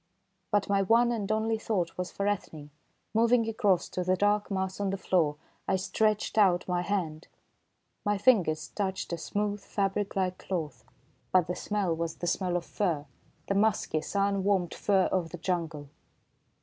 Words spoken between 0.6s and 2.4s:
my one and only thought was for